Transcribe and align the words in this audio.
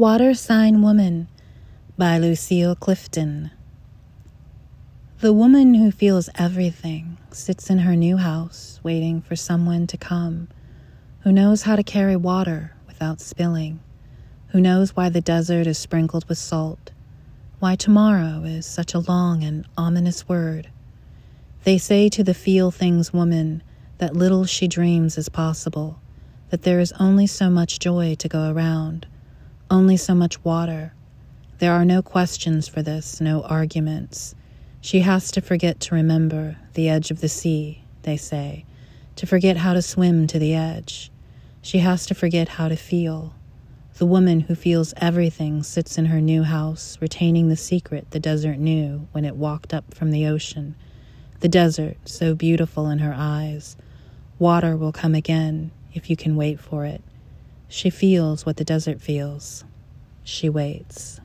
Water 0.00 0.32
Sign 0.32 0.80
Woman 0.80 1.28
by 1.98 2.16
Lucille 2.16 2.74
Clifton. 2.74 3.50
The 5.18 5.34
woman 5.34 5.74
who 5.74 5.90
feels 5.90 6.30
everything 6.36 7.18
sits 7.32 7.68
in 7.68 7.80
her 7.80 7.94
new 7.94 8.16
house 8.16 8.80
waiting 8.82 9.20
for 9.20 9.36
someone 9.36 9.86
to 9.88 9.98
come 9.98 10.48
who 11.18 11.30
knows 11.30 11.64
how 11.64 11.76
to 11.76 11.82
carry 11.82 12.16
water 12.16 12.72
without 12.86 13.20
spilling, 13.20 13.78
who 14.52 14.60
knows 14.62 14.96
why 14.96 15.10
the 15.10 15.20
desert 15.20 15.66
is 15.66 15.76
sprinkled 15.76 16.26
with 16.30 16.38
salt, 16.38 16.92
why 17.58 17.76
tomorrow 17.76 18.42
is 18.42 18.64
such 18.64 18.94
a 18.94 19.00
long 19.00 19.44
and 19.44 19.66
ominous 19.76 20.26
word. 20.26 20.70
They 21.64 21.76
say 21.76 22.08
to 22.08 22.24
the 22.24 22.32
feel 22.32 22.70
things 22.70 23.12
woman 23.12 23.62
that 23.98 24.16
little 24.16 24.46
she 24.46 24.66
dreams 24.66 25.18
is 25.18 25.28
possible, 25.28 26.00
that 26.48 26.62
there 26.62 26.80
is 26.80 26.94
only 26.98 27.26
so 27.26 27.50
much 27.50 27.78
joy 27.78 28.14
to 28.14 28.28
go 28.30 28.50
around 28.50 29.06
only 29.70 29.96
so 29.96 30.14
much 30.14 30.42
water. 30.44 30.92
There 31.58 31.72
are 31.72 31.84
no 31.84 32.02
questions 32.02 32.66
for 32.66 32.82
this, 32.82 33.20
no 33.20 33.42
arguments. 33.42 34.34
She 34.80 35.00
has 35.00 35.30
to 35.32 35.40
forget 35.40 35.78
to 35.80 35.94
remember 35.94 36.56
the 36.74 36.88
edge 36.88 37.10
of 37.10 37.20
the 37.20 37.28
sea, 37.28 37.84
they 38.02 38.16
say, 38.16 38.64
to 39.16 39.26
forget 39.26 39.58
how 39.58 39.74
to 39.74 39.82
swim 39.82 40.26
to 40.26 40.38
the 40.38 40.54
edge. 40.54 41.12
She 41.62 41.78
has 41.78 42.06
to 42.06 42.14
forget 42.14 42.48
how 42.48 42.68
to 42.68 42.76
feel. 42.76 43.34
The 43.98 44.06
woman 44.06 44.40
who 44.40 44.54
feels 44.54 44.94
everything 44.96 45.62
sits 45.62 45.98
in 45.98 46.06
her 46.06 46.22
new 46.22 46.42
house, 46.42 46.96
retaining 47.00 47.48
the 47.48 47.56
secret 47.56 48.10
the 48.10 48.18
desert 48.18 48.58
knew 48.58 49.06
when 49.12 49.26
it 49.26 49.36
walked 49.36 49.74
up 49.74 49.92
from 49.92 50.10
the 50.10 50.26
ocean. 50.26 50.74
The 51.40 51.48
desert, 51.48 51.98
so 52.06 52.34
beautiful 52.34 52.88
in 52.88 53.00
her 53.00 53.14
eyes. 53.14 53.76
Water 54.38 54.76
will 54.76 54.92
come 54.92 55.14
again 55.14 55.70
if 55.92 56.08
you 56.08 56.16
can 56.16 56.34
wait 56.34 56.58
for 56.58 56.86
it. 56.86 57.02
She 57.70 57.88
feels 57.88 58.44
what 58.44 58.56
the 58.56 58.64
desert 58.64 59.00
feels. 59.00 59.64
She 60.24 60.48
waits. 60.48 61.20